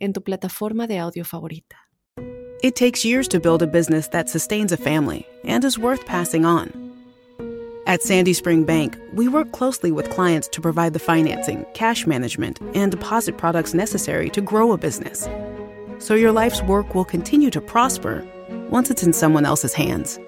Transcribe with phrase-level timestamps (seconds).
[0.00, 1.76] en tu plataforma de audio favorita.
[2.62, 6.44] It takes years to build a business that sustains a family and is worth passing
[6.44, 6.70] on.
[7.86, 12.60] At Sandy Spring Bank, we work closely with clients to provide the financing, cash management,
[12.74, 15.26] and deposit products necessary to grow a business.
[15.98, 18.24] So your life's work will continue to prosper
[18.70, 20.18] once it's in someone else's hands.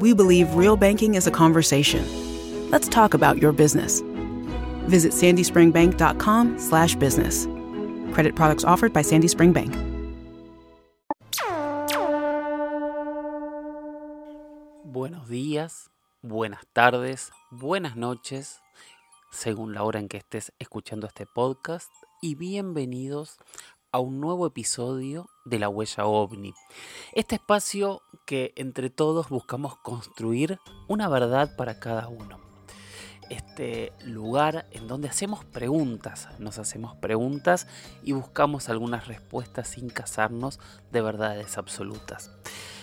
[0.00, 2.04] We believe real banking is a conversation.
[2.70, 4.02] Let's talk about your business.
[4.86, 7.61] Visit sandyspringbank.com/business.
[8.12, 9.74] Credit products offered by Sandy Spring Bank.
[14.84, 18.60] Buenos días, buenas tardes, buenas noches,
[19.30, 21.90] según la hora en que estés escuchando este podcast,
[22.20, 23.38] y bienvenidos
[23.92, 26.52] a un nuevo episodio de La Huella OVNI.
[27.14, 32.51] Este espacio que entre todos buscamos construir una verdad para cada uno.
[33.32, 37.66] Este lugar en donde hacemos preguntas, nos hacemos preguntas
[38.02, 42.30] y buscamos algunas respuestas sin casarnos de verdades absolutas.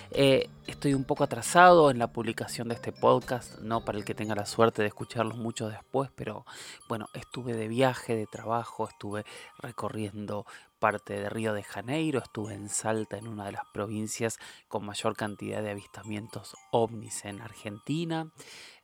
[0.09, 4.15] Eh, estoy un poco atrasado en la publicación de este podcast, no para el que
[4.15, 6.47] tenga la suerte de escucharlo mucho después, pero
[6.87, 9.25] bueno, estuve de viaje, de trabajo, estuve
[9.59, 10.47] recorriendo
[10.79, 15.15] parte de Río de Janeiro, estuve en Salta, en una de las provincias con mayor
[15.15, 18.31] cantidad de avistamientos ovnis en Argentina.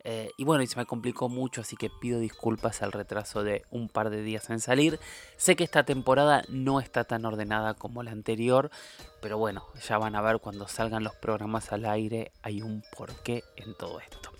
[0.03, 3.63] Eh, y bueno, y se me complicó mucho, así que pido disculpas al retraso de
[3.71, 4.99] un par de días en salir.
[5.37, 8.69] Sé que esta temporada no está tan ordenada como la anterior,
[9.21, 13.43] pero bueno, ya van a ver cuando salgan los programas al aire, hay un porqué
[13.55, 14.31] en todo esto.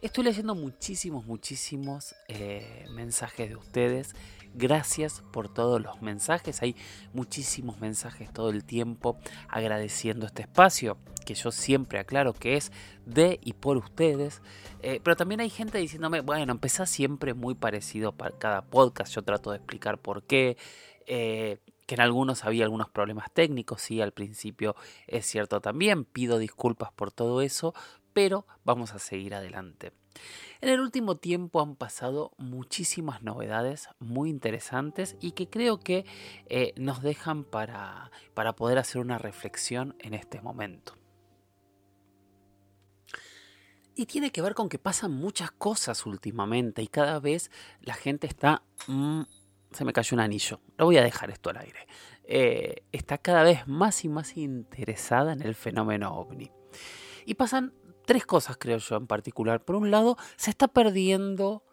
[0.00, 4.14] Estoy leyendo muchísimos, muchísimos eh, mensajes de ustedes
[4.54, 6.60] Gracias por todos los mensajes.
[6.62, 6.74] Hay
[7.12, 9.16] muchísimos mensajes todo el tiempo
[9.48, 12.72] agradeciendo este espacio, que yo siempre aclaro que es
[13.06, 14.42] de y por ustedes.
[14.82, 19.14] Eh, pero también hay gente diciéndome, bueno, empezá siempre muy parecido para cada podcast.
[19.14, 20.56] Yo trato de explicar por qué.
[21.06, 24.76] Eh, que en algunos había algunos problemas técnicos, sí, al principio
[25.08, 26.04] es cierto también.
[26.04, 27.74] Pido disculpas por todo eso,
[28.12, 29.90] pero vamos a seguir adelante.
[30.60, 36.04] En el último tiempo han pasado muchísimas novedades muy interesantes y que creo que
[36.46, 40.96] eh, nos dejan para, para poder hacer una reflexión en este momento.
[43.94, 47.50] Y tiene que ver con que pasan muchas cosas últimamente y cada vez
[47.80, 48.62] la gente está...
[48.86, 49.22] Mm,
[49.72, 50.60] se me cayó un anillo.
[50.78, 51.86] Lo voy a dejar esto al aire.
[52.24, 56.50] Eh, está cada vez más y más interesada en el fenómeno ovni.
[57.24, 57.72] Y pasan
[58.04, 59.64] tres cosas, creo yo, en particular.
[59.64, 61.64] Por un lado, se está perdiendo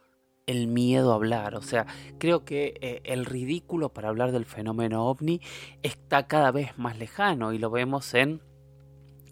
[0.48, 1.56] el miedo a hablar.
[1.56, 1.86] O sea,
[2.18, 5.42] creo que eh, el ridículo para hablar del fenómeno ovni
[5.84, 8.42] está cada vez más lejano y lo vemos en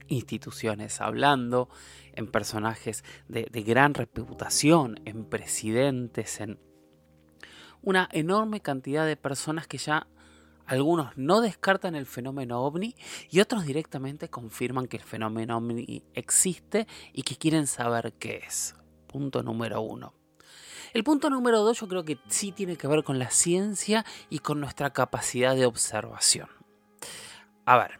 [0.07, 1.69] instituciones hablando,
[2.13, 6.59] en personajes de, de gran reputación, en presidentes, en
[7.81, 10.07] una enorme cantidad de personas que ya
[10.65, 12.95] algunos no descartan el fenómeno ovni
[13.29, 18.75] y otros directamente confirman que el fenómeno ovni existe y que quieren saber qué es.
[19.07, 20.13] Punto número uno.
[20.93, 24.39] El punto número dos yo creo que sí tiene que ver con la ciencia y
[24.39, 26.47] con nuestra capacidad de observación.
[27.65, 27.99] A ver,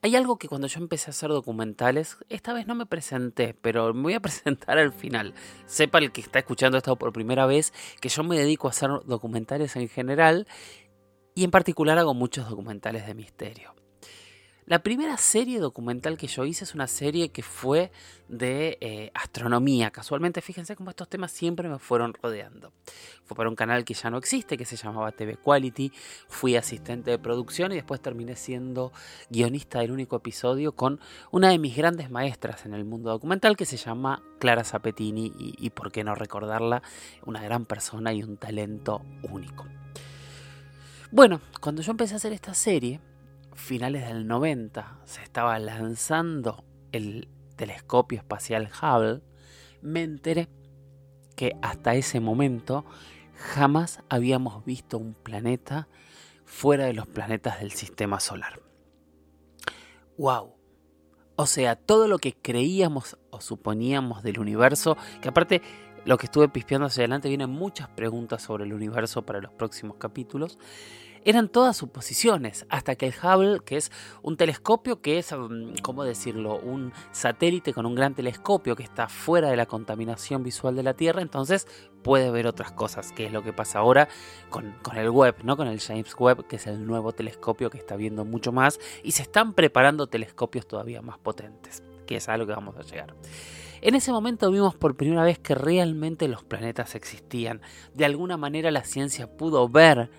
[0.00, 3.92] hay algo que cuando yo empecé a hacer documentales, esta vez no me presenté, pero
[3.92, 5.34] me voy a presentar al final.
[5.66, 8.90] Sepa el que está escuchando esto por primera vez que yo me dedico a hacer
[9.04, 10.46] documentales en general
[11.38, 13.72] y en particular hago muchos documentales de misterio.
[14.66, 17.92] La primera serie documental que yo hice es una serie que fue
[18.28, 19.92] de eh, astronomía.
[19.92, 22.72] Casualmente, fíjense cómo estos temas siempre me fueron rodeando.
[23.24, 25.92] Fue para un canal que ya no existe, que se llamaba TV Quality.
[26.26, 28.92] Fui asistente de producción y después terminé siendo
[29.30, 30.98] guionista del único episodio con
[31.30, 35.54] una de mis grandes maestras en el mundo documental que se llama Clara Zapetini y,
[35.56, 36.82] y por qué no recordarla,
[37.24, 39.66] una gran persona y un talento único.
[41.10, 43.00] Bueno, cuando yo empecé a hacer esta serie,
[43.54, 49.22] finales del 90, se estaba lanzando el telescopio espacial Hubble,
[49.80, 50.50] me enteré
[51.34, 52.84] que hasta ese momento
[53.54, 55.88] jamás habíamos visto un planeta
[56.44, 58.60] fuera de los planetas del sistema solar.
[60.18, 60.56] ¡Wow!
[61.36, 65.62] O sea, todo lo que creíamos o suponíamos del universo, que aparte
[66.08, 69.98] lo que estuve pispeando hacia adelante, vienen muchas preguntas sobre el universo para los próximos
[69.98, 70.58] capítulos.
[71.24, 76.04] eran todas suposiciones, hasta que el Hubble, que es un telescopio que es, mm, ¿cómo
[76.04, 80.84] decirlo?, un satélite con un gran telescopio que está fuera de la contaminación visual de
[80.84, 81.66] la Tierra, entonces
[82.02, 84.08] puede ver otras cosas, que es lo que pasa ahora
[84.48, 85.58] con, con el Webb, ¿no?
[85.58, 89.10] con el James Webb, que es el nuevo telescopio que está viendo mucho más, y
[89.10, 93.14] se están preparando telescopios todavía más potentes, que es a lo que vamos a llegar.
[93.80, 97.60] En ese momento vimos por primera vez que realmente los planetas existían.
[97.94, 100.10] De alguna manera la ciencia pudo ver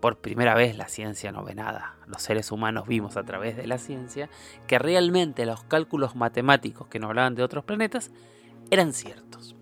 [0.00, 1.96] por primera vez la ciencia no ve nada.
[2.06, 4.30] Los seres humanos vimos a través de la ciencia
[4.66, 8.10] que realmente los cálculos matemáticos que nos hablaban de otros planetas
[8.70, 9.56] eran ciertos.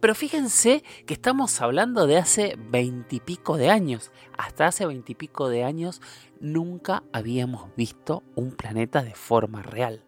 [0.00, 4.10] Pero fíjense que estamos hablando de hace veintipico de años.
[4.36, 6.00] Hasta hace veintipico de años
[6.40, 10.04] nunca habíamos visto un planeta de forma real.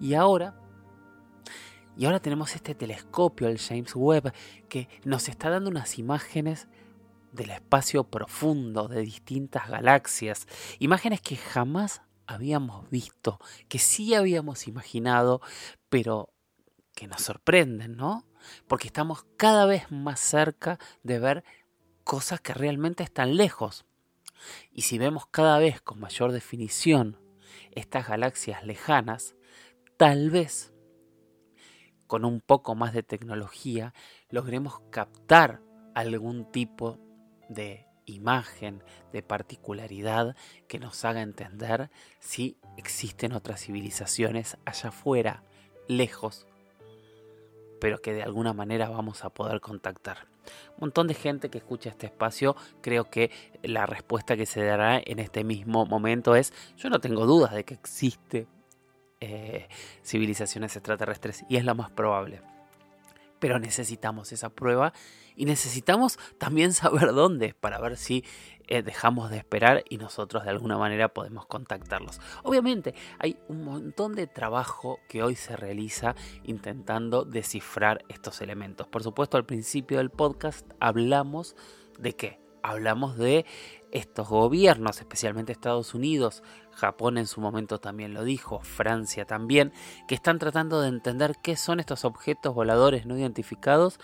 [0.00, 0.60] Y ahora
[1.96, 4.32] y ahora tenemos este telescopio, el James Webb,
[4.68, 6.68] que nos está dando unas imágenes
[7.32, 10.46] del espacio profundo de distintas galaxias,
[10.78, 13.38] imágenes que jamás habíamos visto,
[13.68, 15.40] que sí habíamos imaginado,
[15.88, 16.30] pero
[16.94, 18.26] que nos sorprenden, ¿no?
[18.66, 21.44] Porque estamos cada vez más cerca de ver
[22.04, 23.84] cosas que realmente están lejos.
[24.70, 27.18] Y si vemos cada vez con mayor definición
[27.72, 29.34] estas galaxias lejanas,
[29.96, 30.72] tal vez
[32.06, 33.94] con un poco más de tecnología
[34.30, 35.60] logremos captar
[35.94, 36.98] algún tipo
[37.48, 38.82] de imagen,
[39.12, 40.36] de particularidad
[40.68, 45.42] que nos haga entender si existen otras civilizaciones allá afuera,
[45.88, 46.46] lejos,
[47.80, 50.26] pero que de alguna manera vamos a poder contactar.
[50.74, 53.30] Un montón de gente que escucha este espacio, creo que
[53.62, 57.64] la respuesta que se dará en este mismo momento es, yo no tengo dudas de
[57.64, 58.46] que existe
[59.20, 59.68] eh,
[60.02, 62.42] civilizaciones extraterrestres y es lo más probable.
[63.38, 64.92] Pero necesitamos esa prueba
[65.36, 68.24] y necesitamos también saber dónde para ver si
[68.68, 72.20] eh, dejamos de esperar y nosotros de alguna manera podemos contactarlos.
[72.42, 78.88] Obviamente hay un montón de trabajo que hoy se realiza intentando descifrar estos elementos.
[78.88, 81.54] Por supuesto al principio del podcast hablamos
[81.98, 82.40] de qué?
[82.62, 83.46] Hablamos de
[83.96, 89.72] estos gobiernos, especialmente Estados Unidos, Japón en su momento también lo dijo, Francia también,
[90.06, 93.98] que están tratando de entender qué son estos objetos voladores no identificados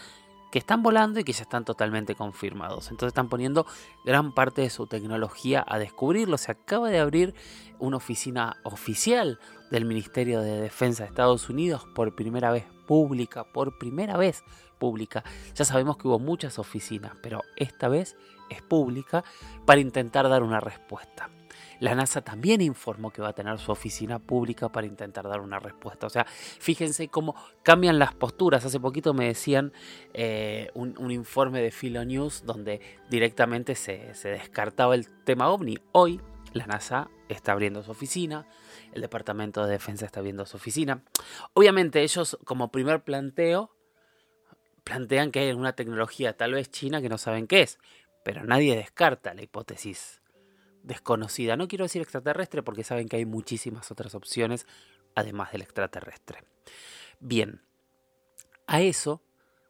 [0.51, 2.91] que están volando y que ya están totalmente confirmados.
[2.91, 3.67] Entonces están poniendo
[4.05, 6.37] gran parte de su tecnología a descubrirlo.
[6.37, 7.35] Se acaba de abrir
[7.79, 9.39] una oficina oficial
[9.71, 14.45] del Ministerio de Defensa de Estados Unidos por primera vez pública, por primera vez
[14.79, 15.25] pública.
[15.55, 18.17] Ya sabemos que hubo muchas oficinas, pero esta vez
[18.51, 19.25] es pública
[19.65, 21.31] para intentar dar una respuesta.
[21.81, 25.59] La NASA también informó que va a tener su oficina pública para intentar dar una
[25.59, 26.07] respuesta.
[26.07, 27.35] O sea, fíjense cómo
[27.65, 28.65] cambian las posturas.
[28.65, 29.73] Hace poquito me decían
[30.15, 32.81] eh, un, informe de Philo News donde
[33.11, 35.77] directamente se, se descartaba el tema ovni.
[35.91, 36.21] Hoy
[36.53, 38.47] la NASA está abriendo su oficina,
[38.93, 41.03] el Departamento de Defensa está abriendo su oficina.
[41.55, 43.75] Obviamente ellos como primer planteo
[44.85, 47.79] plantean que hay alguna tecnología tal vez china que no saben qué es,
[48.25, 50.21] pero nadie descarta la hipótesis
[50.83, 51.57] desconocida.
[51.57, 54.67] No quiero decir extraterrestre porque saben que hay muchísimas otras opciones
[55.15, 56.45] además del extraterrestre.
[57.21, 57.63] Bien,
[58.67, 59.23] a eso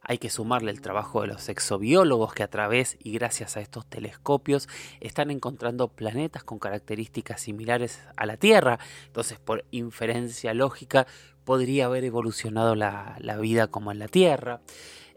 [0.03, 3.87] hay que sumarle el trabajo de los exobiólogos que a través y gracias a estos
[3.87, 4.69] telescopios
[5.01, 8.79] están encontrando planetas con características similares a la Tierra.
[9.07, 11.07] Entonces, por inferencia lógica,
[11.45, 14.61] podría haber evolucionado la, vida como en la Tierra.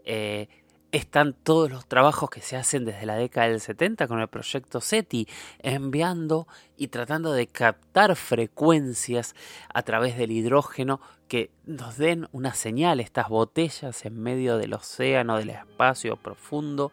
[0.04, 0.48] Eh,
[0.96, 4.80] están todos los trabajos que se hacen desde la década del 70 con el proyecto
[4.80, 9.34] SETI, enviando y tratando de captar frecuencias
[9.72, 15.36] a través del hidrógeno que nos den una señal, estas botellas en medio del océano,
[15.36, 16.92] del espacio profundo,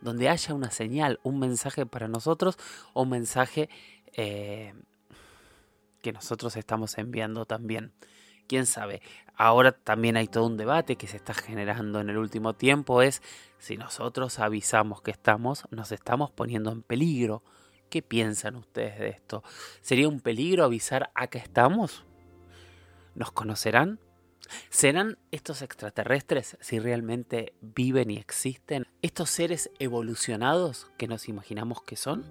[0.00, 2.58] donde haya una señal, un mensaje para nosotros
[2.92, 3.68] o un mensaje
[4.12, 4.74] eh,
[6.02, 7.92] que nosotros estamos enviando también
[8.48, 9.00] quién sabe.
[9.36, 13.22] Ahora también hay todo un debate que se está generando en el último tiempo, es
[13.58, 17.44] si nosotros avisamos que estamos, nos estamos poniendo en peligro.
[17.88, 19.44] ¿Qué piensan ustedes de esto?
[19.80, 22.04] ¿Sería un peligro avisar a que estamos?
[23.14, 24.00] ¿Nos conocerán?
[24.70, 28.86] ¿Serán estos extraterrestres si realmente viven y existen?
[29.02, 32.24] ¿Estos seres evolucionados que nos imaginamos que son?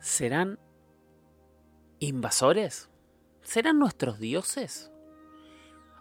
[0.00, 0.58] ¿Serán
[2.00, 2.88] invasores?
[3.48, 4.90] ¿Serán nuestros dioses?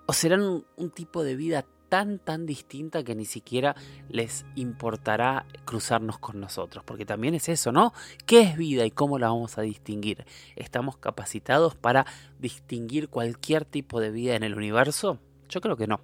[0.05, 3.73] ¿O serán un, tipo de vida tan, tan distinta que ni siquiera
[4.09, 6.83] les importará cruzarnos con nosotros?
[6.83, 7.93] Porque también es eso, ¿no?
[8.25, 10.25] ¿Qué es vida y cómo la vamos a distinguir?
[10.57, 12.05] ¿Estamos capacitados para
[12.37, 15.17] distinguir cualquier tipo de vida en el universo?
[15.47, 16.01] Yo creo que no.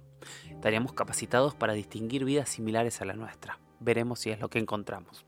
[0.48, 3.58] Estaríamos capacitados para distinguir vidas similares a la nuestra.
[3.80, 5.26] Veremos si es lo que encontramos.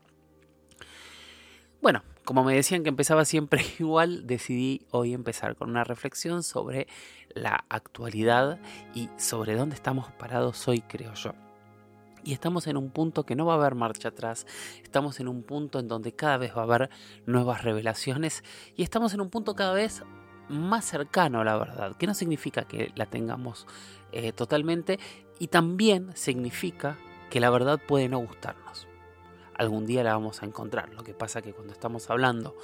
[1.79, 6.85] Bueno, como me decían que empezaba siempre igual, decidí hoy empezar con una reflexión sobre
[7.33, 8.59] la actualidad
[8.93, 11.31] y sobre dónde estamos parados hoy, creo yo.
[12.25, 14.45] Y estamos en un punto que no va a haber marcha atrás,
[14.83, 16.89] estamos en un punto en donde cada vez va a haber
[17.25, 18.43] nuevas revelaciones
[18.75, 20.03] y estamos en un punto cada vez
[20.49, 23.67] más cercano a la verdad, que no significa que la tengamos
[24.11, 24.99] eh, totalmente
[25.39, 26.97] y también significa
[27.29, 28.85] que la verdad puede no gustarnos.
[29.57, 30.93] Algún día la vamos a encontrar.
[30.93, 32.55] Lo que pasa que cuando estamos hablando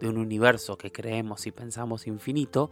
[0.00, 2.70] de un universo que creemos y pensamos infinito,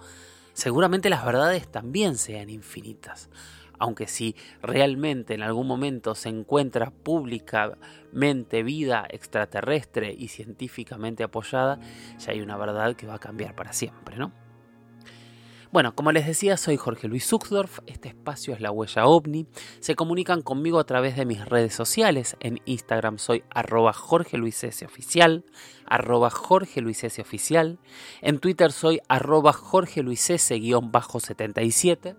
[0.52, 3.30] seguramente las verdades también sean infinitas.
[3.78, 11.80] Aunque si realmente en algún momento se encuentra públicamente vida extraterrestre y científicamente apoyada,
[12.18, 14.49] ya hay una verdad que va a cambiar para siempre, ¿no?
[15.72, 19.46] Bueno, como les decía, soy Jorge Luis Zuckdorf, este espacio es la huella ovni.
[19.78, 22.36] Se comunican conmigo a través de mis redes sociales.
[22.40, 24.84] En Instagram soy arroba Jorge Luis S.
[24.84, 25.44] Oficial,
[25.86, 27.22] arroba Jorge Luis S.
[27.22, 27.78] Oficial.
[28.20, 32.16] En Twitter soy arroba Jorge Luis S-77.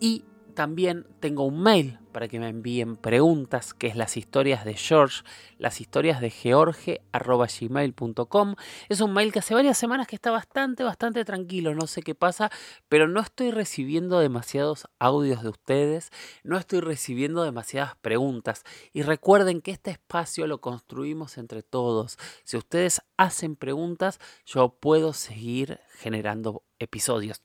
[0.00, 0.24] Y
[0.60, 5.22] también tengo un mail para que me envíen preguntas, que es las historias de George,
[5.56, 8.56] las historias de George gmail.com.
[8.90, 12.14] Es un mail que hace varias semanas que está bastante, bastante tranquilo, no sé qué
[12.14, 12.50] pasa,
[12.90, 16.10] pero no estoy recibiendo demasiados audios de ustedes,
[16.44, 18.64] no estoy recibiendo demasiadas preguntas.
[18.92, 22.18] Y recuerden que este espacio lo construimos entre todos.
[22.44, 27.40] Si ustedes hacen preguntas, yo puedo seguir generando episodios.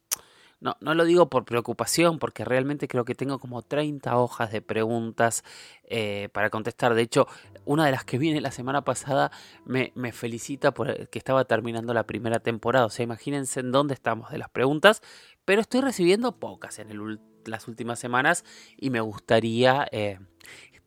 [0.62, 4.62] No, no lo digo por preocupación, porque realmente creo que tengo como 30 hojas de
[4.62, 5.44] preguntas
[5.84, 6.96] eh, para contestar.
[6.96, 7.28] De hecho,
[7.66, 9.32] una de las que viene la semana pasada
[9.66, 12.86] me, felicita por que estaba terminando la primera temporada.
[12.86, 15.02] O sea, imagínense en dónde estamos de las preguntas,
[15.44, 18.46] pero estoy recibiendo pocas en las últimas semanas
[18.78, 20.20] y me gustaría eh,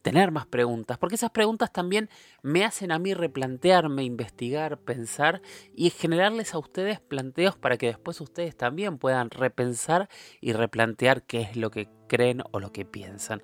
[0.03, 2.09] tener más preguntas, porque esas preguntas también
[2.43, 5.43] me hacen a mí replantearme, investigar, pensar
[5.75, 10.09] y generarles a ustedes planteos para que después ustedes también puedan repensar
[10.41, 13.43] y replantear qué es lo que creen o lo que piensan.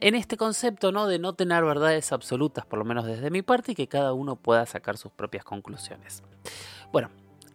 [0.00, 1.06] En este concepto ¿no?
[1.06, 4.36] de no tener verdades absolutas, por lo menos desde mi parte, y que cada uno
[4.36, 6.24] pueda sacar sus propias conclusiones.
[6.92, 7.10] Bueno,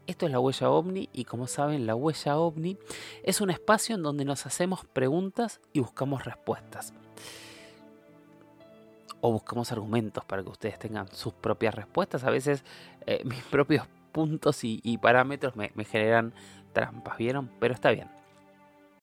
[0.05, 2.77] esto es la huella ovni y como saben la huella ovni
[3.23, 6.93] es un espacio en donde nos hacemos preguntas y buscamos respuestas
[9.21, 12.23] o buscamos argumentos para que ustedes tengan sus propias respuestas.
[12.23, 12.63] A veces
[13.05, 16.33] eh, mis propios puntos y, parámetros me, generan
[16.73, 17.51] trampas, ¿vieron?
[17.59, 18.09] Pero está bien.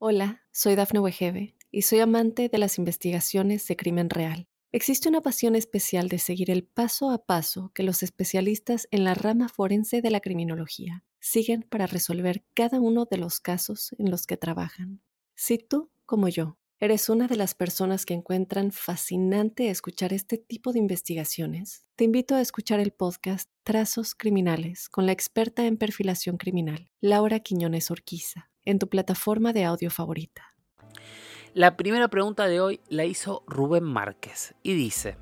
[0.00, 4.48] Hola, soy Dafne Wegebe y soy amante de las investigaciones de crimen real.
[4.72, 9.14] Existe una pasión especial de seguir el paso a paso que los especialistas en la
[9.14, 14.26] rama forense de la criminología siguen para resolver cada uno de los casos en los
[14.26, 15.00] que trabajan.
[15.36, 20.72] Si tú, como yo, ¿Eres una de las personas que encuentran fascinante escuchar este tipo
[20.72, 21.84] de investigaciones?
[21.94, 27.38] Te invito a escuchar el podcast Trazos Criminales con la experta en perfilación criminal, Laura
[27.38, 30.56] Quiñones Orquiza, en tu plataforma de audio favorita.
[31.54, 35.16] La primera pregunta de hoy la hizo Rubén Márquez y dice,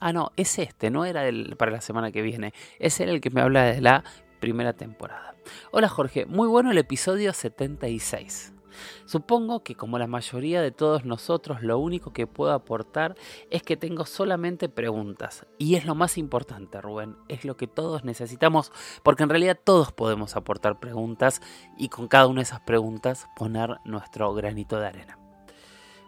[0.00, 1.22] ah no, es este, no era
[1.56, 4.02] para la semana que viene, es el que me habla de la
[4.40, 5.36] primera temporada.
[5.70, 8.55] Hola Jorge, muy bueno el episodio 76.
[9.04, 13.16] Supongo que como la mayoría de todos nosotros lo único que puedo aportar
[13.50, 15.46] es que tengo solamente preguntas.
[15.58, 19.92] Y es lo más importante, Rubén, es lo que todos necesitamos, porque en realidad todos
[19.92, 21.40] podemos aportar preguntas
[21.76, 25.18] y con cada una de esas preguntas poner nuestro granito de arena.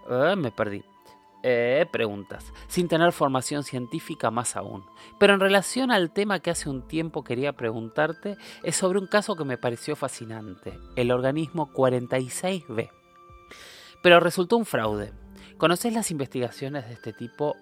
[0.09, 0.85] Ah, me perdí.
[1.45, 4.85] Eh, preguntas, sin tener formación científica más aún.
[5.21, 9.37] Pero en relación al tema que hace un tiempo quería preguntarte, es sobre un caso
[9.37, 12.91] que me pareció fascinante, el organismo 46B.
[14.03, 15.13] Pero resultó un fraude.
[15.59, 17.55] ¿Conoces las investigaciones de este tipo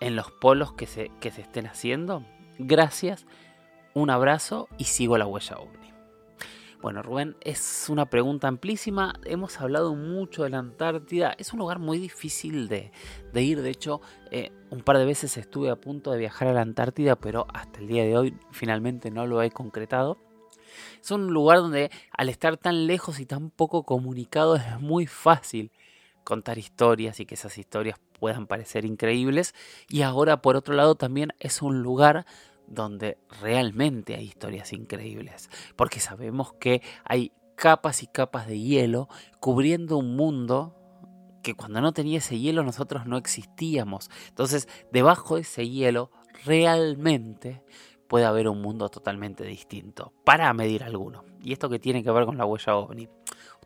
[0.00, 2.24] en los polos que se, que se estén haciendo?
[2.58, 3.24] Gracias,
[3.94, 5.89] un abrazo y sigo la huella ovni.
[6.82, 9.12] Bueno, Rubén, es una pregunta amplísima.
[9.24, 11.34] Hemos hablado mucho de la Antártida.
[11.36, 12.90] Es un lugar muy difícil de,
[13.34, 13.60] ir.
[13.60, 17.16] De hecho, eh, un par de veces estuve a punto de viajar a la Antártida,
[17.16, 20.16] pero hasta el día de hoy finalmente no lo he concretado.
[21.02, 25.72] Es un lugar donde al estar tan lejos y tan poco comunicado es muy fácil
[26.24, 29.54] contar historias y que esas historias puedan parecer increíbles.
[29.86, 32.24] Y ahora, por otro lado, también es un lugar
[32.70, 39.08] donde realmente hay historias increíbles, porque sabemos que hay capas y capas de hielo
[39.38, 40.74] cubriendo un mundo
[41.42, 44.10] que cuando no tenía ese hielo nosotros no existíamos.
[44.28, 46.10] Entonces, debajo de ese hielo
[46.44, 47.62] realmente
[48.08, 51.24] puede haber un mundo totalmente distinto para medir alguno.
[51.42, 53.08] Y esto que tiene que ver con la huella ovni.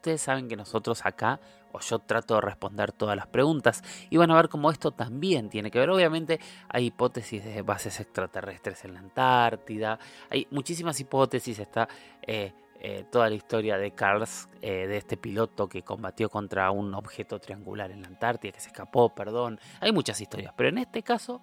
[0.04, 1.40] Ustedes saben que nosotros acá,
[1.72, 5.48] o yo trato de responder todas las preguntas, y van a ver cómo esto también
[5.48, 5.88] tiene que ver.
[5.88, 11.88] Obviamente hay hipótesis de bases extraterrestres en la Antártida, hay muchísimas hipótesis, está...
[12.20, 12.52] Eh,
[12.86, 17.38] eh, toda la historia de Carls, eh, de este piloto que combatió contra un objeto
[17.38, 19.58] triangular en la Antártida, que se escapó, perdón.
[19.80, 21.40] Hay muchas historias, pero en este caso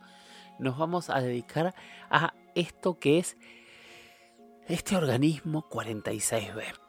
[0.59, 1.73] nos vamos a dedicar
[2.11, 3.37] a esto que es
[4.67, 6.80] este organismo 46B.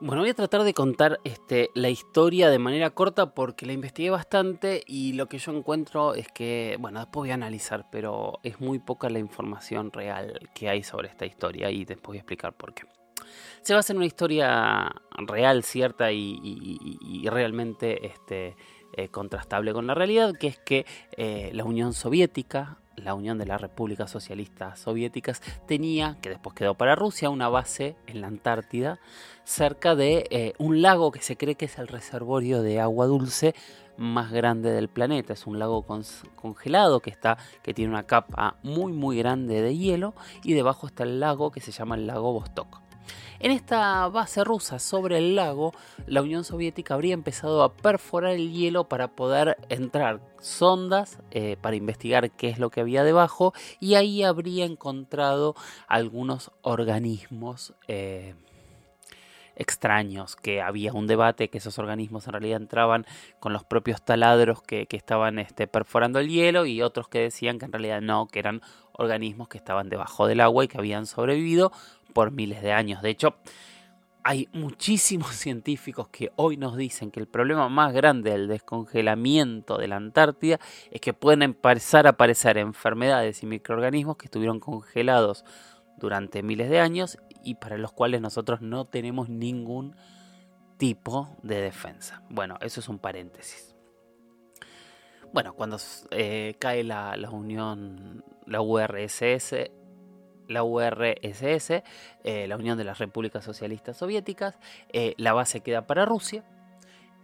[0.00, 4.10] Bueno, voy a tratar de contar este, la historia de manera corta porque la investigué
[4.10, 8.60] bastante y lo que yo encuentro es que, bueno, después voy a analizar, pero es
[8.60, 12.52] muy poca la información real que hay sobre esta historia y después voy a explicar
[12.52, 12.84] por qué.
[13.62, 18.54] Se basa en una historia real, cierta y, realmente este,
[18.96, 20.86] eh, contrastable con la realidad, que es que
[21.16, 26.74] eh, la Unión Soviética, la Unión de las Repúblicas Socialistas Soviéticas, tenía, que después quedó
[26.74, 28.98] para Rusia, una base en la Antártida,
[29.44, 33.54] cerca de eh, un lago que se cree que es el reservorio de agua dulce
[33.96, 35.32] más grande del planeta.
[35.32, 35.84] Es un lago
[36.36, 40.14] congelado que, está, que tiene una capa muy muy grande de hielo
[40.44, 42.87] y debajo está el lago que se llama el lago Vostok.
[43.40, 45.72] En esta base rusa sobre el lago,
[46.06, 51.76] la Unión Soviética habría empezado a perforar el hielo para poder entrar sondas eh, para
[51.76, 55.54] investigar qué es lo que había debajo y ahí habría encontrado
[55.86, 57.74] algunos organismos.
[57.86, 58.34] Eh,
[59.58, 63.04] extraños, que había un debate, que esos organismos en realidad entraban
[63.40, 67.64] con los propios taladros que, estaban este, perforando el hielo y otros que decían que
[67.64, 68.62] en realidad no, que eran
[68.92, 71.72] organismos que estaban debajo del agua y que habían sobrevivido
[72.12, 73.02] por miles de años.
[73.02, 73.36] De hecho,
[74.24, 79.88] hay muchísimos científicos que hoy nos dicen que el problema más grande del descongelamiento de
[79.88, 80.58] la Antártida
[80.90, 85.44] es que pueden empezar a aparecer enfermedades y microorganismos que estuvieron congelados
[85.96, 89.96] durante miles de años y para los cuales nosotros no tenemos ningún
[90.76, 92.22] tipo de defensa.
[92.28, 93.74] Bueno, eso es un paréntesis.
[95.32, 95.78] Bueno, cuando
[96.10, 99.54] eh, cae la, la, Unión, la URSS,
[100.48, 101.82] la URSS,
[102.24, 104.58] eh, la Unión de las Repúblicas Socialistas Soviéticas,
[104.92, 106.42] eh, la base queda para Rusia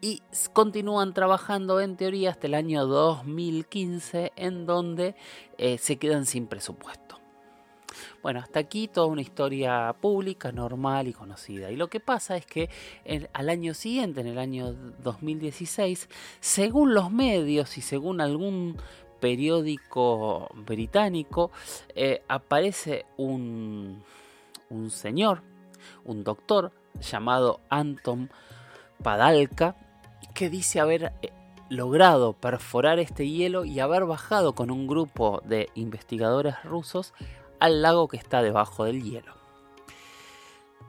[0.00, 5.14] y continúan trabajando en teoría hasta el año 2015 en donde
[5.58, 7.18] eh, se quedan sin presupuesto.
[8.22, 11.70] Bueno, hasta aquí toda una historia pública, normal y conocida.
[11.70, 12.68] Y lo que pasa es que
[13.32, 16.08] al año siguiente, en el año 2016,
[16.40, 18.78] según los medios y según algún
[19.24, 21.50] periódico británico
[21.94, 24.02] eh, aparece un,
[24.68, 25.40] un señor,
[26.04, 28.28] un doctor llamado Anton
[29.02, 29.76] Padalka,
[30.34, 31.30] que dice haber eh,
[31.70, 37.14] logrado perforar este hielo y haber bajado con un grupo de investigadores rusos
[37.60, 39.32] al lago que está debajo del hielo.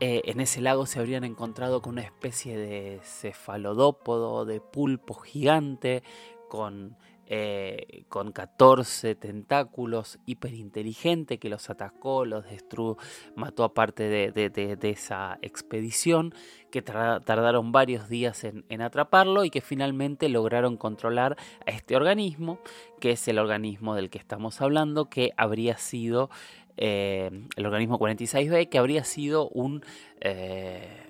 [0.02, 6.04] Eh, en ese lago se habrían encontrado con una especie de cefalodópodo, de pulpo gigante,
[6.50, 12.98] con eh, con 14 tentáculos, hiperinteligente, que los atacó, los destruyó,
[13.36, 16.34] mató a parte de, esa expedición,
[16.70, 21.36] que tardaron varios días en, atraparlo y que finalmente lograron controlar
[21.66, 22.60] a este organismo,
[23.00, 26.30] que es el organismo del que estamos hablando, que habría sido
[26.78, 29.84] eh, el organismo 46B, que habría sido un...
[30.22, 31.05] Eh,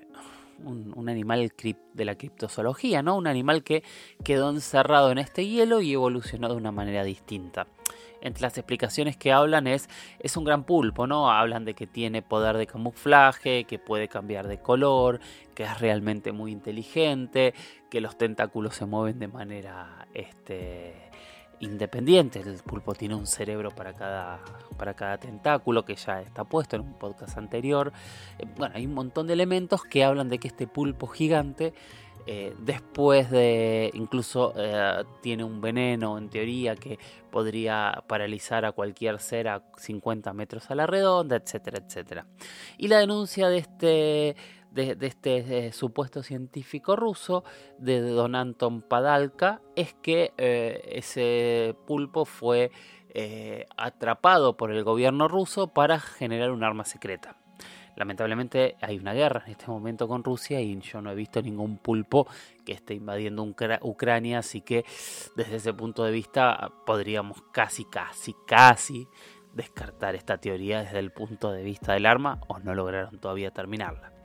[0.64, 1.52] un, animal
[1.94, 3.16] de la criptozoología, ¿no?
[3.16, 3.82] Un animal que
[4.24, 7.66] quedó encerrado en este hielo y evolucionó de una manera distinta.
[8.20, 9.88] Entre las explicaciones que hablan es,
[10.18, 11.30] es un gran pulpo, ¿no?
[11.30, 15.20] Hablan de que tiene poder de camuflaje, que puede cambiar de color,
[15.54, 17.54] que es realmente muy inteligente,
[17.90, 21.10] que los tentáculos se mueven de manera este,
[21.60, 22.40] independiente.
[22.40, 24.40] El pulpo tiene un cerebro para cada,
[24.76, 27.92] para cada tentáculo que ya está puesto en un podcast anterior.
[28.38, 31.72] Eh, bueno, hay un montón de elementos que hablan de que este pulpo gigante,
[32.28, 36.98] eh, después de incluso eh, tiene un veneno en teoría que
[37.30, 42.26] podría paralizar a cualquier ser a 50 metros a la redonda, etcétera, etcétera.
[42.78, 44.36] Y la denuncia de este
[44.76, 47.44] de, este supuesto científico ruso,
[47.78, 52.70] de don Anton Padalka, es que eh, ese pulpo fue
[53.14, 57.36] eh, atrapado por el gobierno ruso para generar un arma secreta.
[57.96, 61.78] Lamentablemente hay una guerra en este momento con Rusia y yo no he visto ningún
[61.78, 62.26] pulpo
[62.66, 63.42] que esté invadiendo
[63.80, 64.84] Ucrania, así que
[65.34, 69.08] desde ese punto de vista podríamos casi, casi, casi
[69.54, 74.15] descartar esta teoría desde el punto de vista del arma o no lograron todavía terminarla.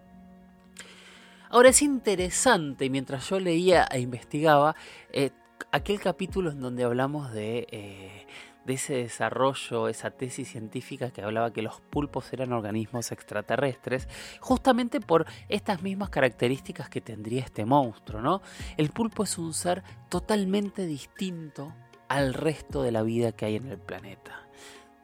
[1.54, 4.74] Ahora es interesante, mientras yo leía e investigaba,
[5.12, 5.32] eh,
[5.74, 8.26] aquel capítulo en donde hablamos de, eh,
[8.64, 14.08] de ese desarrollo, esa tesis científica que hablaba que los pulpos eran organismos extraterrestres,
[14.40, 18.42] justamente por estas mismas características que tendría este monstruo, ¿no?
[18.78, 21.74] El pulpo es un ser totalmente distinto
[22.08, 24.48] al resto de la vida que hay en el planeta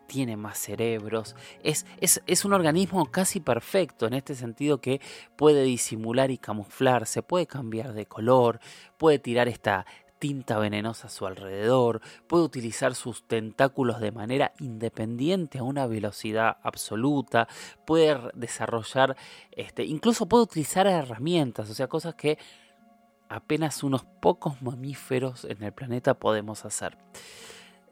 [0.08, 5.02] tiene más cerebros, es, es, un organismo casi perfecto en este sentido que
[5.36, 8.60] puede disimular y camuflarse, puede cambiar de color,
[8.98, 9.86] puede tirar esta
[10.20, 16.58] tinta venenosa a su alrededor, puede utilizar sus tentáculos de manera independiente a una velocidad
[16.64, 17.48] absoluta,
[17.86, 19.16] puede desarrollar,
[19.52, 22.38] este, incluso puede utilizar herramientas, o sea, cosas que
[23.30, 26.98] apenas unos pocos mamíferos en el planeta podemos hacer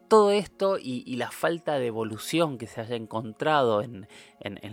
[0.08, 4.08] todo esto y, la falta de evolución que se haya encontrado en,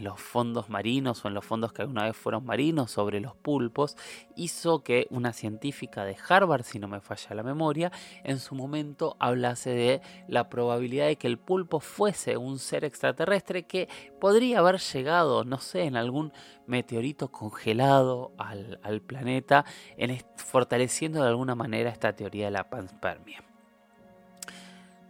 [0.02, 3.96] los fondos marinos o en los fondos que alguna vez fueron marinos sobre los pulpos
[4.36, 7.90] hizo que una científica de Harvard, si no me falla la memoria,
[8.24, 13.62] en su momento hablase de la probabilidad de que el pulpo fuese un ser extraterrestre
[13.64, 13.88] que
[14.20, 16.32] podría haber llegado, no sé, en algún
[16.66, 19.64] meteorito congelado al, al planeta,
[19.96, 23.51] en, fortaleciendo de alguna manera esta teoría de la panspermia.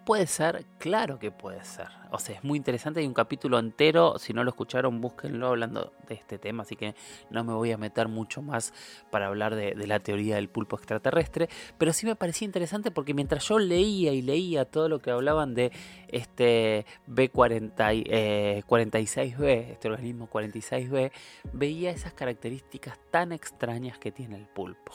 [0.05, 1.87] Puede ser, claro que puede ser.
[2.11, 2.99] O sea, es muy interesante.
[2.99, 4.19] Hay un capítulo entero.
[4.19, 6.65] Si no lo escucharon, búsquenlo hablando de este tema.
[6.65, 6.97] Así que
[7.31, 8.75] no me voy a meter mucho más
[9.13, 11.49] para hablar de, la teoría del pulpo extraterrestre.
[11.79, 15.55] Pero sí me parecía interesante porque mientras yo leía y leía todo lo que hablaban
[15.55, 15.71] de
[16.09, 21.13] este B46B, eh, este organismo 46B,
[21.53, 24.95] veía esas características tan extrañas que tiene el pulpo.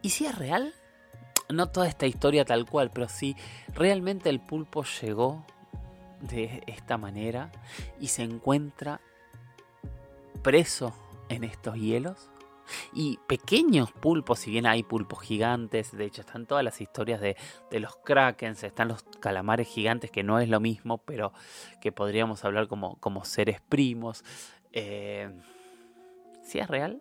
[0.00, 0.72] ¿Y si es real?
[1.52, 3.36] No toda esta historia tal cual, pero sí,
[3.74, 5.44] realmente el pulpo llegó
[6.20, 7.50] de esta manera
[7.98, 9.00] y se encuentra
[10.42, 10.94] preso
[11.28, 12.28] en estos hielos.
[12.92, 17.36] Y pequeños pulpos, si bien hay pulpos gigantes, de hecho están todas las historias de,
[17.72, 21.32] los krakens, están los calamares gigantes, que no es lo mismo, pero
[21.80, 24.24] que podríamos hablar como, como seres primos.
[24.72, 25.30] Eh,
[26.44, 27.00] ¿Si es real?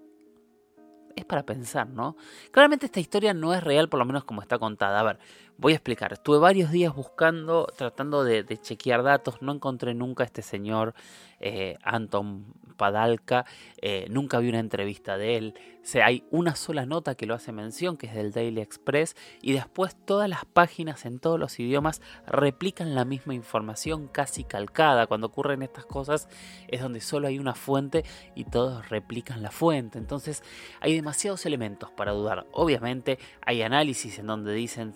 [1.19, 2.17] Es para pensar, ¿no?
[2.51, 4.99] Claramente esta historia no es real, por lo menos como está contada.
[4.99, 5.19] A ver,
[5.59, 6.13] voy a explicar.
[6.13, 10.93] Estuve varios días buscando, tratando de, chequear datos, no encontré nunca a este señor
[11.39, 12.45] eh, Anton
[12.77, 13.45] Padalka,
[13.81, 15.53] eh, nunca vi una entrevista de él.
[15.95, 19.53] O hay una sola nota que lo hace mención, que es del Daily Express, y
[19.53, 25.07] después todas las páginas en todos los idiomas replican la misma información casi calcada.
[25.07, 26.29] Cuando ocurren estas cosas
[26.67, 29.97] es donde solo hay una fuente y todos replican la fuente.
[29.97, 30.43] Entonces
[30.79, 32.45] hay demasiados elementos para dudar.
[32.51, 34.93] Obviamente hay análisis en donde dicen,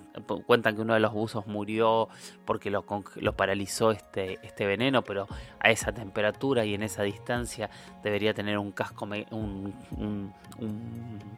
[0.53, 2.09] cuentan que uno de los buzos murió
[2.45, 2.83] porque lo,
[3.35, 5.27] paralizó este, este veneno, pero
[5.59, 7.71] a esa temperatura y en esa distancia
[8.03, 10.31] debería tener un casco, un,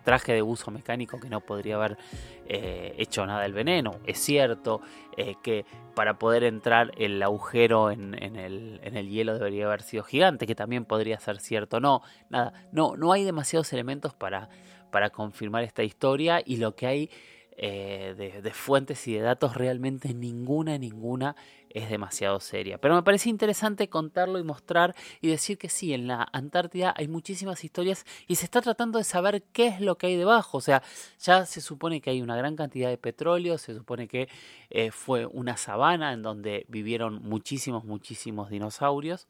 [0.03, 1.97] traje de buzo mecánico que no podría haber
[2.45, 3.99] eh, hecho nada del veneno.
[4.05, 4.81] Es cierto
[5.15, 10.03] eh, que para poder entrar el agujero en, el, en, el, hielo debería haber sido
[10.03, 11.79] gigante, que también podría ser cierto.
[11.79, 14.49] No, nada, no, no hay demasiados elementos para,
[14.91, 17.09] para confirmar esta historia y lo que hay
[17.57, 21.37] eh, de, fuentes y de datos, realmente ninguna, ninguna
[21.69, 22.79] es demasiado seria.
[22.79, 27.07] Pero me parece interesante contarlo y mostrar y decir que sí, en la Antártida hay
[27.07, 30.57] muchísimas historias y se está tratando de saber qué es lo que hay debajo.
[30.57, 30.83] O sea,
[31.19, 34.27] ya se supone que hay una gran cantidad de petróleo, se supone que
[34.69, 39.29] eh, fue una sabana en donde vivieron muchísimos, muchísimos dinosaurios,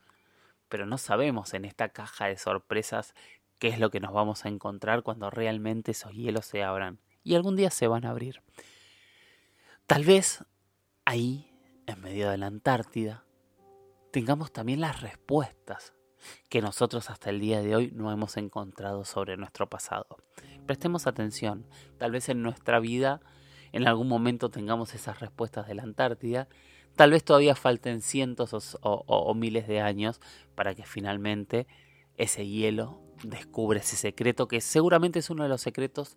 [0.68, 3.14] pero no sabemos en esta caja de sorpresas
[3.60, 7.34] qué es lo que nos vamos a encontrar cuando realmente esos hielos se abran y
[7.34, 8.40] algún día se van a abrir.
[9.88, 10.44] Tal vez
[11.04, 11.50] ahí,
[11.86, 13.24] en medio de la Antártida,
[14.12, 15.92] tengamos también las respuestas
[16.48, 20.06] que nosotros hasta el día de hoy no hemos encontrado sobre nuestro pasado.
[20.66, 21.66] Prestemos atención,
[21.98, 23.20] tal vez en nuestra vida
[23.72, 26.48] en algún momento tengamos esas respuestas de la Antártida,
[26.94, 30.20] tal vez todavía falten cientos o, miles de años
[30.54, 31.66] para que finalmente
[32.16, 36.16] ese hielo descubra ese secreto que seguramente es uno de los secretos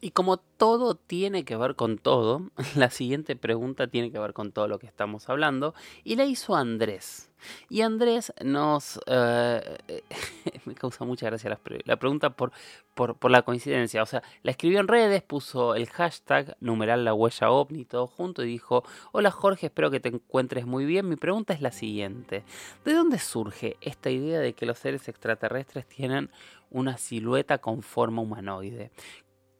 [0.00, 4.52] Y como todo tiene que ver con todo, la siguiente pregunta tiene que ver con
[4.52, 7.30] todo lo que estamos hablando y la hizo Andrés.
[7.68, 9.00] Y Andrés nos...
[9.06, 9.78] Eh,
[10.64, 12.52] me causa mucha gracia la, pregunta por,
[12.94, 14.02] por, la coincidencia.
[14.02, 18.42] O sea, la escribió en redes, puso el hashtag numeral la huella ovni todo junto
[18.42, 21.08] y dijo, hola Jorge, espero que te encuentres muy bien.
[21.08, 22.44] Mi pregunta es la siguiente.
[22.84, 26.30] ¿De dónde surge esta idea de que los seres extraterrestres tienen
[26.70, 28.90] una silueta con forma humanoide?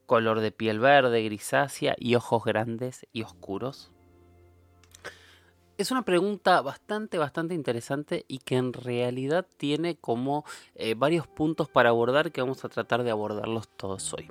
[0.07, 3.93] Color de piel verde, grisácea y ojos grandes y oscuros?
[5.79, 11.69] Es una pregunta bastante, bastante interesante y que en realidad tiene como eh, varios puntos
[11.69, 14.31] para abordar que vamos a tratar de abordarlos todos hoy.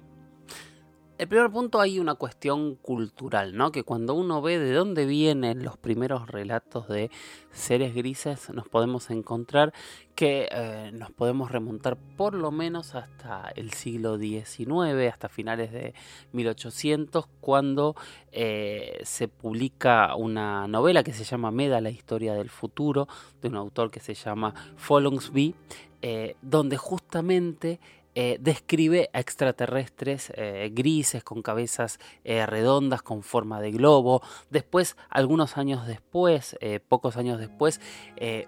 [1.18, 3.72] El primer punto hay una cuestión cultural, ¿no?
[3.72, 7.10] Que cuando uno ve de dónde vienen los primeros relatos de
[7.52, 9.74] seres grises, nos podemos encontrar
[10.14, 15.94] que eh, nos podemos remontar por lo menos hasta el siglo XIX, hasta finales de
[16.34, 17.96] 1800, cuando
[18.34, 23.08] eh, se publica una novela que se llama Meda, la historia del futuro,
[23.42, 25.56] de un autor que se llama Follongsby,
[26.02, 27.80] eh, donde justamente
[28.18, 34.22] eh, describe a extraterrestres eh, grises con cabezas eh, redondas con forma de globo.
[34.50, 37.82] Después, algunos años después, pocos años después,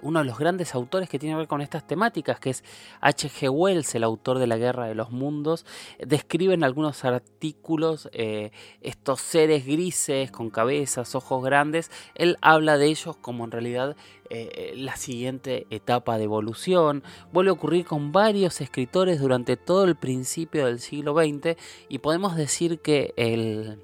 [0.01, 2.63] uno de los grandes autores que tiene que ver con estas temáticas, que es
[3.01, 3.49] H.G.
[3.49, 5.65] Wells, el autor de La Guerra de los Mundos,
[5.99, 11.91] describe en algunos artículos estos seres grises con cabezas, ojos grandes.
[12.15, 13.97] Él habla de ellos como en realidad
[14.29, 17.03] eh, la siguiente etapa de evolución.
[17.31, 21.57] Vuelve a ocurrir con varios escritores durante todo el principio del siglo XX
[21.89, 23.83] y podemos decir que el,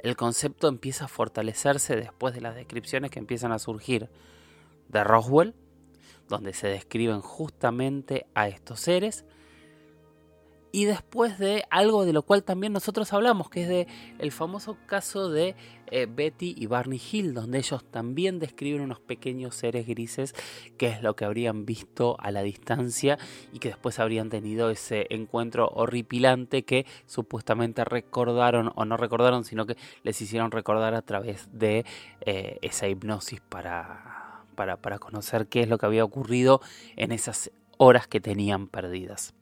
[0.00, 4.08] el concepto empieza a fortalecerse después de las descripciones que empiezan a surgir
[4.88, 5.54] de Roswell,
[6.28, 9.24] donde se describen justamente a estos seres
[10.72, 13.86] y después de algo de lo cual también nosotros hablamos, que es de
[14.18, 15.56] el famoso caso de
[15.90, 20.34] eh, Betty y Barney Hill, donde ellos también describen unos pequeños seres grises,
[20.76, 23.18] que es lo que habrían visto a la distancia
[23.52, 29.66] y que después habrían tenido ese encuentro horripilante que supuestamente recordaron o no recordaron, sino
[29.66, 31.86] que les hicieron recordar a través de
[32.20, 36.60] eh, esa hipnosis para, para, para conocer qué es lo que había ocurrido
[36.96, 39.34] en esas horas que tenían perdidas.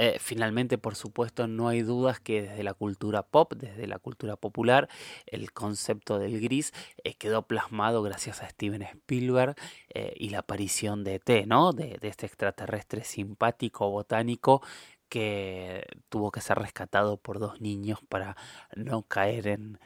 [0.00, 4.36] Eh, finalmente, por supuesto, no hay dudas que desde la cultura pop, desde la cultura
[4.36, 4.88] popular,
[5.26, 9.56] el concepto del gris eh, quedó plasmado gracias a Steven Spielberg
[9.92, 11.72] eh, y la aparición de ET, ¿no?
[11.72, 14.62] De, de este extraterrestre simpático, botánico,
[15.08, 18.36] que tuvo que ser rescatado por dos niños para
[18.76, 19.80] no caer en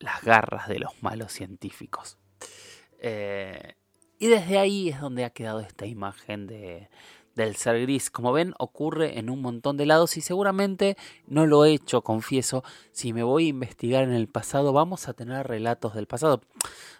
[0.00, 2.18] las garras de los malos científicos.
[3.02, 6.90] y desde ahí es donde ha quedado esta imagen de,
[7.34, 8.10] del ser gris.
[8.10, 12.64] Como ven, ocurre en un montón de lados y seguramente no lo he hecho, confieso.
[12.92, 16.40] Si me voy a investigar en el pasado, vamos a tener relatos del pasado.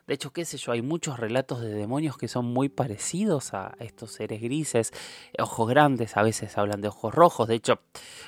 [0.06, 3.76] De hecho, qué sé yo, hay muchos relatos de demonios que son muy parecidos a
[3.78, 4.92] estos seres grises,
[5.38, 7.46] ojos grandes, a veces hablan de ojos rojos.
[7.46, 7.80] De hecho,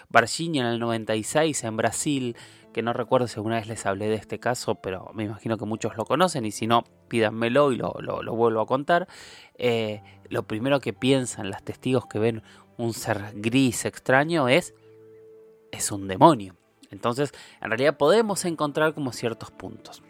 [0.09, 2.37] Varginha en el 96 en Brasil
[2.73, 5.65] que no recuerdo si alguna vez les hablé de este caso, pero me imagino que
[5.65, 7.93] muchos lo conocen y si no, pídanmelo y lo,
[8.35, 9.09] vuelvo a contar.
[9.57, 12.43] Eh, lo primero que piensan los testigos que ven
[12.77, 14.75] un ser gris extraño es,
[15.71, 16.57] es un demonio.
[16.91, 20.03] Entonces, en realidad podemos encontrar como ciertos puntos.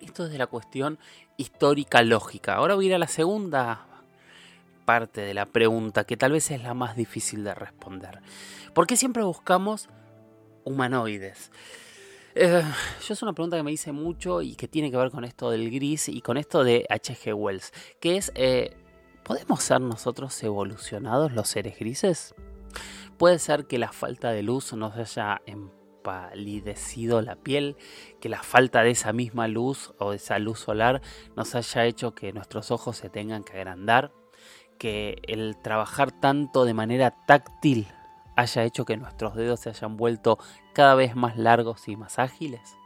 [0.00, 0.98] Esto es de la cuestión
[1.36, 2.54] histórica lógica.
[2.54, 3.86] Ahora voy a ir a la segunda
[4.84, 8.20] parte de la pregunta, que tal vez es la más difícil de responder.
[8.74, 9.88] ¿Por qué siempre buscamos
[10.64, 11.50] humanoides?
[12.36, 12.64] Eh,
[13.06, 15.50] yo es una pregunta que me hice mucho y que tiene que ver con esto
[15.50, 17.32] del gris y con esto de H.G.
[17.32, 18.76] Wells, que es, eh,
[19.22, 22.34] ¿podemos ser nosotros evolucionados los seres grises?
[23.18, 27.76] Puede ser que la falta de luz nos haya empalidecido la piel,
[28.20, 31.02] que la falta de esa misma luz o de esa luz solar
[31.36, 34.12] nos haya hecho que nuestros ojos se tengan que agrandar,
[34.76, 37.86] que el trabajar tanto de manera táctil
[38.36, 40.38] haya hecho que nuestros dedos se hayan vuelto
[40.72, 42.76] cada vez más largos y más ágiles?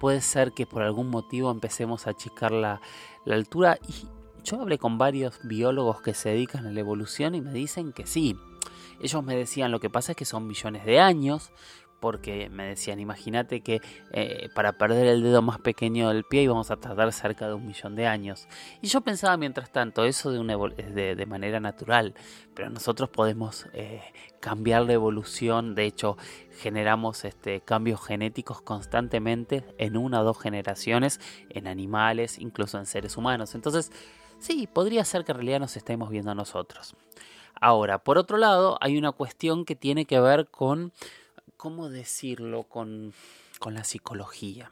[0.00, 2.80] Puede ser que por algún motivo empecemos a achicar la,
[3.24, 4.06] la altura y
[4.44, 8.06] yo hablé con varios biólogos que se dedican a la evolución y me dicen que
[8.06, 8.38] sí.
[9.00, 11.50] Ellos me decían lo que pasa es que son millones de años,
[12.00, 13.80] porque me decían, imagínate que
[14.12, 17.66] eh, para perder el dedo más pequeño del pie íbamos a tardar cerca de un
[17.66, 18.48] millón de años.
[18.80, 22.14] Y yo pensaba mientras tanto, eso de, manera natural,
[22.54, 24.02] pero nosotros podemos eh,
[24.40, 26.16] cambiar la evolución, de hecho
[26.58, 33.16] generamos este, cambios genéticos constantemente en una o dos generaciones, en animales, incluso en seres
[33.16, 33.54] humanos.
[33.54, 33.92] Entonces,
[34.38, 36.94] sí, podría ser que en realidad nos estemos viendo a nosotros.
[37.60, 40.92] Ahora, por otro lado, hay una cuestión que tiene que ver con
[41.56, 43.12] ¿cómo decirlo con,
[43.58, 44.70] con la psicología?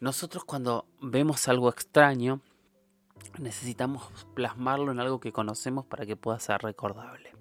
[0.00, 2.40] Nosotros cuando vemos algo extraño,
[3.38, 7.32] necesitamos plasmarlo en algo que conocemos para que pueda ser recordable.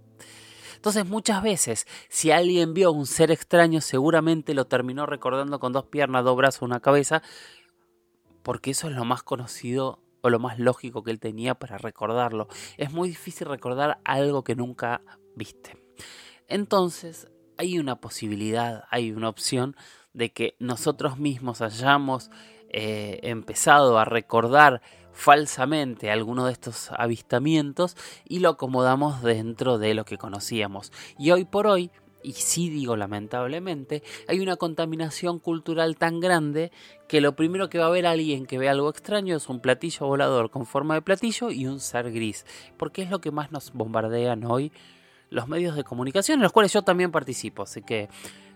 [0.75, 5.85] Entonces muchas veces, si alguien vio un ser extraño, seguramente lo terminó recordando con dos
[5.85, 7.21] piernas, dos brazos, una cabeza,
[8.43, 12.47] porque eso es lo más conocido o lo más lógico que él tenía para recordarlo.
[12.77, 15.01] Es muy difícil recordar algo que nunca
[15.35, 15.77] viste.
[16.47, 17.27] Entonces,
[17.59, 19.75] hay una posibilidad, hay una opción
[20.13, 22.31] de que nosotros mismos hayamos
[22.69, 30.05] eh, empezado a recordar falsamente alguno de estos avistamientos y lo acomodamos dentro de lo
[30.05, 30.93] que conocíamos.
[31.17, 31.91] Y hoy por hoy,
[32.23, 36.71] y sí digo lamentablemente, hay una contaminación cultural tan grande
[37.09, 40.07] que lo primero que va a ver alguien que ve algo extraño es un platillo
[40.07, 42.45] volador con forma de platillo y un ser gris,
[42.77, 44.71] porque es lo que más nos bombardean hoy
[45.29, 48.09] los medios de comunicación, en los cuales yo también participo, así que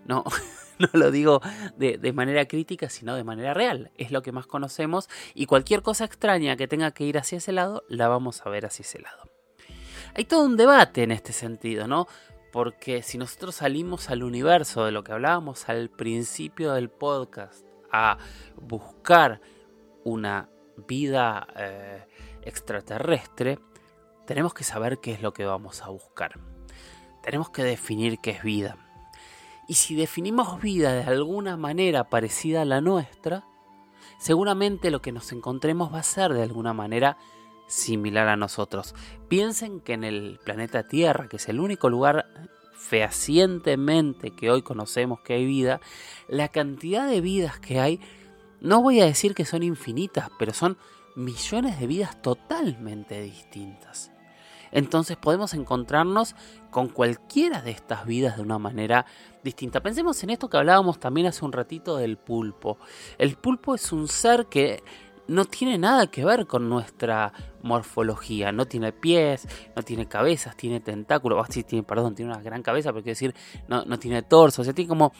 [0.06, 0.24] no,
[0.80, 1.42] no lo digo
[1.78, 3.92] de, manera crítica, sino de manera real.
[3.98, 7.52] Es lo que más conocemos y cualquier cosa extraña que tenga que ir hacia ese
[7.52, 9.30] lado, la vamos a ver hacia ese lado.
[10.16, 12.08] Hay todo un debate en este sentido, ¿no?
[12.52, 18.18] Porque si nosotros salimos al universo de lo que hablábamos al principio del podcast, a
[18.56, 19.40] buscar
[20.04, 20.50] una
[20.88, 22.06] vida eh,
[22.42, 23.60] extraterrestre,
[24.26, 26.53] tenemos que saber qué es lo que vamos a buscar.
[27.24, 28.78] Tenemos que definir qué es vida.
[29.68, 33.46] Y si definimos vida de alguna manera parecida a la nuestra,
[34.20, 37.18] seguramente lo que nos encontremos va a ser de alguna manera
[37.68, 38.94] similar a nosotros.
[39.30, 42.28] Piensen que en el planeta Tierra, que es el único lugar
[42.76, 45.80] fehacientemente que hoy conocemos que hay vida,
[46.28, 48.02] la cantidad de vidas que hay,
[48.60, 50.78] no voy a decir que son infinitas, pero son
[51.16, 54.13] millones de vidas totalmente distintas.
[54.74, 56.36] Entonces podemos encontrarnos
[56.72, 59.06] con cualquiera de estas vidas de una manera
[59.44, 59.82] distinta.
[59.82, 62.78] Pensemos en esto que hablábamos también hace un ratito del pulpo.
[63.18, 64.84] El pulpo es un ser que
[65.28, 67.32] no tiene nada que ver con nuestra
[67.62, 68.52] morfología.
[68.52, 71.40] No tiene pies, no tiene cabezas, tiene tentáculos.
[71.40, 73.36] Oh, tiene, perdón, tiene una gran cabeza, pero quiero decir,
[73.68, 74.62] no, no tiene torso.
[74.62, 75.14] O sea, tiene como.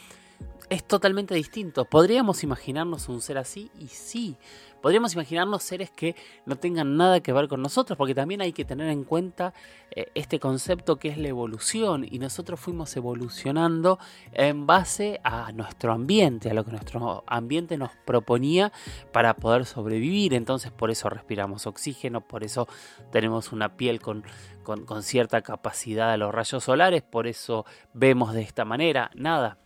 [0.68, 1.84] Es totalmente distinto.
[1.84, 3.70] ¿Podríamos imaginarnos un ser así?
[3.78, 4.36] Y sí,
[4.84, 8.66] Podríamos imaginarnos seres que no tengan nada que ver con nosotros, porque también hay que
[8.66, 9.54] tener en cuenta
[9.90, 13.98] eh, este concepto que es la evolución y nosotros fuimos evolucionando
[14.34, 18.74] en base a nuestro ambiente, a lo que nuestro ambiente nos proponía
[19.10, 20.34] para poder sobrevivir.
[20.34, 22.68] Entonces por eso respiramos oxígeno, por eso
[23.10, 24.22] tenemos una piel con,
[24.64, 29.10] con cierta capacidad a los rayos solares, por eso vemos de esta manera.
[29.14, 29.56] Nada,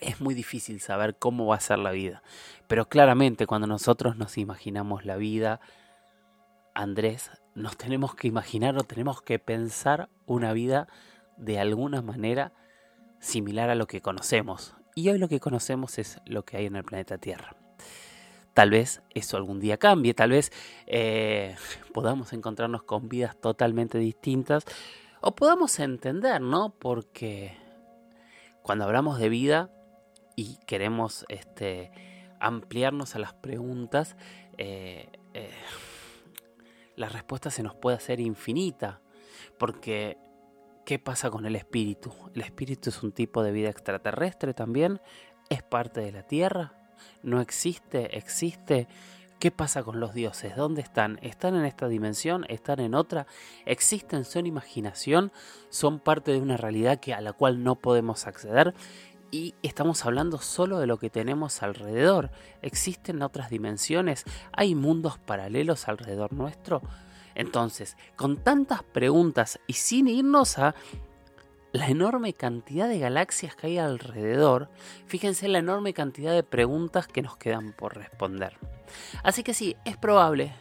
[0.00, 2.22] es muy difícil saber cómo va a ser la vida.
[2.66, 5.60] Pero claramente cuando nosotros nos imaginamos la vida,
[6.74, 10.88] Andrés, nos tenemos que imaginar o tenemos que pensar una vida
[11.36, 12.52] de alguna manera
[13.20, 14.74] similar a lo que conocemos.
[14.94, 17.56] Y hoy lo que conocemos es lo que hay en el planeta Tierra.
[18.54, 20.52] Tal vez eso algún día cambie, tal vez
[20.86, 21.56] eh,
[21.92, 24.64] podamos encontrarnos con vidas totalmente distintas
[25.20, 26.70] o podamos entender, ¿no?
[26.78, 27.56] Porque
[28.62, 29.70] cuando hablamos de vida,
[30.36, 31.90] y queremos este,
[32.40, 34.16] ampliarnos a las preguntas,
[34.58, 35.50] eh, eh,
[36.96, 39.00] la respuesta se nos puede hacer infinita.
[39.58, 40.18] Porque,
[40.84, 42.12] ¿qué pasa con el espíritu?
[42.34, 45.00] ¿El espíritu es un tipo de vida extraterrestre también?
[45.48, 46.74] ¿Es parte de la Tierra?
[47.22, 48.16] ¿No existe?
[48.16, 48.88] ¿Existe?
[49.38, 50.56] ¿Qué pasa con los dioses?
[50.56, 51.18] ¿Dónde están?
[51.20, 52.46] ¿Están en esta dimensión?
[52.48, 53.26] ¿Están en otra?
[53.66, 54.24] ¿Existen?
[54.24, 55.32] ¿Son imaginación?
[55.68, 58.74] ¿Son parte de una realidad que, a la cual no podemos acceder?
[59.34, 62.30] Y estamos hablando solo de lo que tenemos alrededor.
[62.62, 64.22] ¿Existen otras dimensiones?
[64.52, 66.82] ¿Hay mundos paralelos alrededor nuestro?
[67.34, 70.76] Entonces, con tantas preguntas y sin irnos a
[71.72, 74.68] la enorme cantidad de galaxias que hay alrededor,
[75.08, 78.56] fíjense la enorme cantidad de preguntas que nos quedan por responder.
[79.24, 80.54] Así que sí, es probable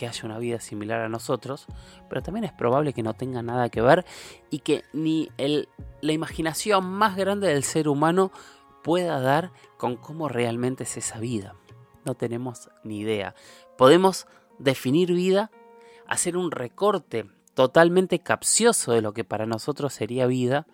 [0.00, 1.66] que haya una vida similar a nosotros,
[2.08, 4.06] pero también es probable que no tenga nada que ver
[4.48, 8.32] y que ni la imaginación más grande del ser humano
[8.82, 11.54] pueda dar con cómo realmente es esa vida.
[12.06, 13.34] No tenemos ni idea.
[13.76, 14.26] Podemos
[14.58, 15.50] definir vida,
[16.06, 20.66] hacer un recorte totalmente capcioso de lo que para nosotros sería vida,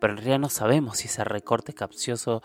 [0.00, 2.42] pero en realidad no sabemos si ese recorte capcioso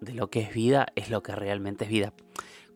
[0.00, 2.14] de lo que es vida es lo que realmente es vida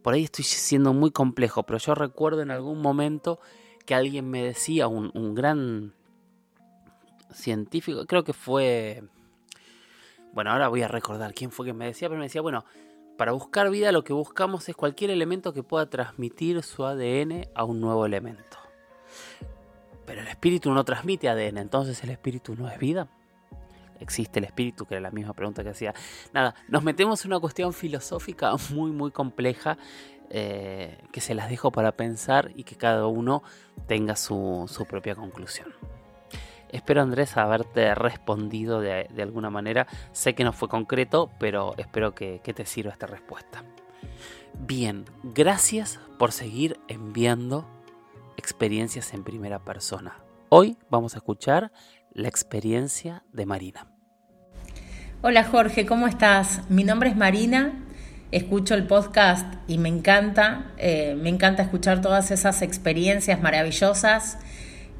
[0.02, 3.40] por ahí estoy siendo muy complejo, pero yo recuerdo en algún momento
[3.84, 5.94] que alguien me decía, un, gran
[7.32, 9.02] científico, creo que fue,
[10.32, 12.64] bueno, ahora voy a recordar quién fue que me decía, pero me decía, bueno,
[13.16, 17.64] para buscar vida lo que buscamos es cualquier elemento que pueda transmitir su ADN a
[17.64, 18.56] un nuevo elemento.
[20.06, 23.08] Pero el espíritu no transmite ADN, entonces el espíritu no es vida.
[24.00, 24.86] ¿Existe el espíritu?
[24.86, 25.94] Que era la misma pregunta que hacía.
[26.32, 29.78] Nada, nos metemos en una cuestión filosófica muy, muy compleja
[30.30, 33.42] eh, que se las dejo para pensar y que cada uno
[33.86, 35.74] tenga su, propia conclusión.
[36.70, 39.86] Espero Andrés haberte respondido de, alguna manera.
[40.12, 43.64] Sé que no fue concreto, pero espero que te sirva esta respuesta.
[44.54, 47.66] Bien, gracias por seguir enviando
[48.36, 50.22] experiencias en primera persona.
[50.48, 51.72] Hoy vamos a escuchar
[52.12, 53.89] la experiencia de Marina.
[55.22, 56.62] Hola Jorge, ¿cómo estás?
[56.70, 57.74] Mi nombre es Marina,
[58.32, 64.38] escucho el podcast y me encanta, eh, me encanta escuchar todas esas experiencias maravillosas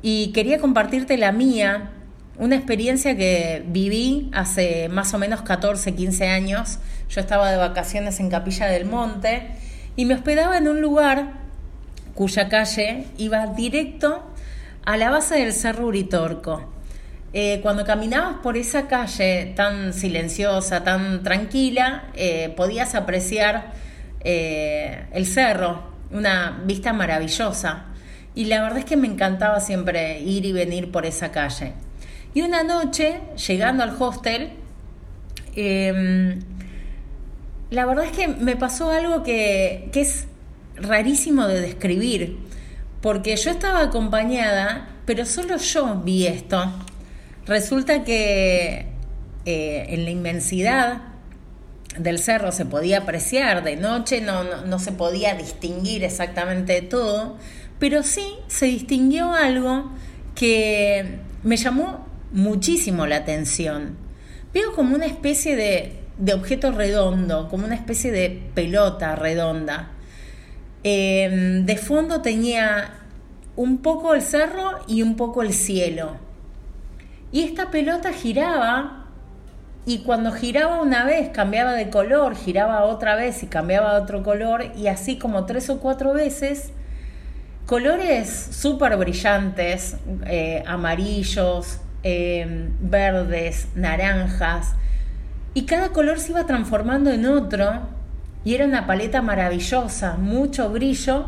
[0.02, 1.92] y quería compartirte la mía,
[2.36, 6.80] una experiencia que viví hace más o menos 14, 15 años.
[7.08, 9.46] Yo estaba de vacaciones en Capilla del Monte
[9.96, 11.32] y me hospedaba en un lugar
[12.14, 14.22] cuya calle iba directo
[14.84, 16.79] a la base del Cerro Uritorco.
[17.32, 23.72] Eh, cuando caminabas por esa calle tan silenciosa, tan tranquila, eh, podías apreciar
[24.24, 27.84] eh, el cerro, una vista maravillosa.
[28.34, 31.74] Y la verdad es que me encantaba siempre ir y venir por esa calle.
[32.34, 34.50] Y una noche, llegando al hostel,
[35.54, 36.40] em,
[37.70, 40.26] la verdad es que me pasó algo que, que es
[40.76, 42.38] rarísimo de describir,
[43.00, 46.72] porque yo estaba acompañada, pero solo yo vi esto.
[47.46, 48.86] Resulta que
[49.46, 51.02] eh, en la inmensidad
[51.98, 57.36] del cerro se podía apreciar, de noche no, no, se podía distinguir exactamente todo,
[57.78, 59.90] pero sí se distinguió algo
[60.34, 63.96] que me llamó muchísimo la atención.
[64.54, 69.90] Veo como una especie de, de objeto redondo, como una especie de pelota redonda.
[70.82, 72.94] Em, de fondo tenía
[73.56, 76.16] un poco el cerro y un poco el cielo.
[77.32, 79.06] Y esta pelota giraba
[79.86, 84.72] y cuando giraba una vez cambiaba de color, giraba otra vez y cambiaba otro color
[84.76, 86.72] y así como tres o cuatro veces,
[87.66, 94.74] colores súper brillantes, eh, amarillos, em, verdes, naranjas,
[95.54, 97.80] y cada color se iba transformando en otro
[98.44, 101.26] y era una paleta maravillosa, mucho brillo.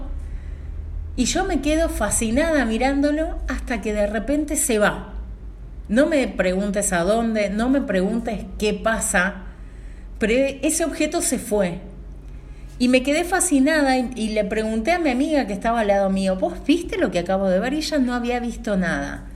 [1.16, 5.11] Y yo me quedo fascinada mirándolo hasta que de repente se va.
[5.88, 9.44] No me preguntes a dónde, no me preguntes qué pasa,
[10.18, 11.80] pero ese objeto se fue.
[12.78, 16.36] Y me quedé fascinada y, le pregunté a mi amiga que estaba al lado mío,
[16.36, 17.74] ¿vos viste lo que acabo de ver?
[17.74, 19.26] Y ella no había visto nada.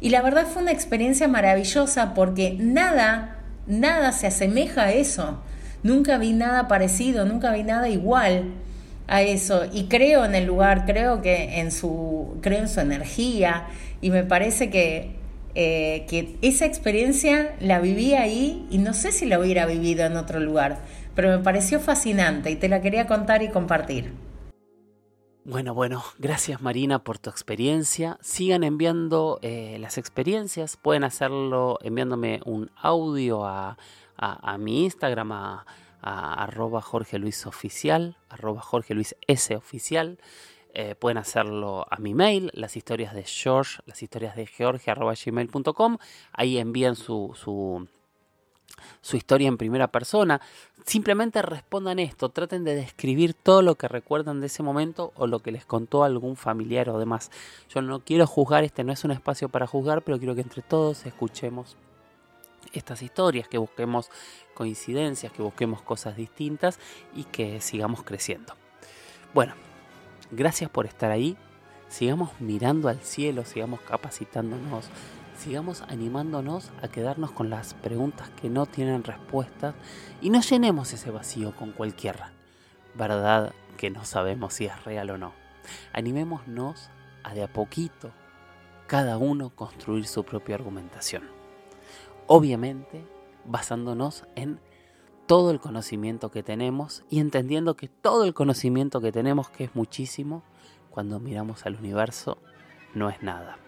[0.00, 5.40] Y la verdad fue una experiencia maravillosa porque nada, nada se asemeja a eso.
[5.82, 8.52] Nunca vi nada parecido, nunca vi nada igual
[9.06, 13.66] a eso y creo en el lugar, creo que en su, creo en su energía
[14.00, 15.16] y me parece que,
[15.54, 20.16] eh, que esa experiencia la viví ahí y no sé si la hubiera vivido en
[20.16, 20.78] otro lugar,
[21.14, 24.12] pero me pareció fascinante y te la quería contar y compartir.
[25.46, 28.18] Bueno, bueno, gracias Marina por tu experiencia.
[28.22, 33.76] Sigan enviando eh, las experiencias, pueden hacerlo enviándome un audio a
[34.16, 35.64] a, mi Instagram, a,
[36.02, 40.18] arroba Jorge Luis Oficial, arroba Jorge Luis S Oficial.
[40.76, 45.14] Eh, pueden hacerlo a mi mail, las historias de George, las historias de George, arroba
[45.14, 45.98] gmail.com.
[46.32, 47.86] Ahí envían su, su,
[49.00, 50.40] su historia en primera persona.
[50.84, 55.38] Simplemente respondan esto, traten de describir todo lo que recuerdan de ese momento o lo
[55.38, 57.30] que les contó algún familiar o demás.
[57.68, 60.62] Yo no quiero juzgar, este no es un espacio para juzgar, pero quiero que entre
[60.62, 61.76] todos escuchemos
[62.72, 64.10] estas historias, que busquemos
[64.54, 66.80] coincidencias, que busquemos cosas distintas
[67.14, 68.54] y que sigamos creciendo.
[69.32, 69.54] Bueno,
[70.30, 71.36] gracias por estar ahí.
[71.88, 74.88] Sigamos mirando al cielo, sigamos capacitándonos,
[75.38, 79.74] sigamos animándonos a quedarnos con las preguntas que no tienen respuesta
[80.20, 82.16] y no llenemos ese vacío con cualquier
[82.94, 85.32] verdad que no sabemos si es real o no.
[85.92, 86.90] Animémonos
[87.22, 88.10] a de a poquito
[88.86, 91.44] cada uno construir su propia argumentación
[92.26, 93.04] obviamente
[93.44, 94.60] basándonos en
[95.26, 99.74] todo el conocimiento que tenemos y entendiendo que todo el conocimiento que tenemos, que es
[99.74, 100.42] muchísimo,
[100.90, 102.38] cuando miramos al universo,
[102.94, 103.58] no es nada.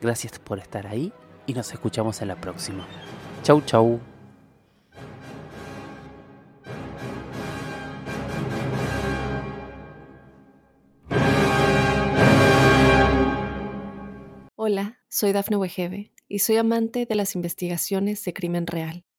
[0.00, 1.12] Gracias por estar ahí
[1.46, 2.86] y nos escuchamos en la próxima.
[3.42, 4.00] Chau, chau.
[14.56, 19.07] Hola, soy Dafne Wegebe y soy amante de las investigaciones de crimen real.